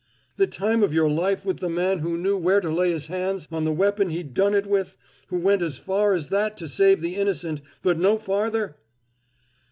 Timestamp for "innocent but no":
7.17-8.17